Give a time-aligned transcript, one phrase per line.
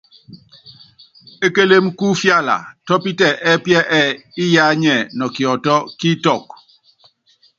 [1.45, 4.01] Ékélém kú ifiala tɔ́pítɛ ɛ́pí ɛ́ɛ:
[4.43, 6.43] Iyá nyɛ nɔ kiɔtɔ́ kí itɔ́k.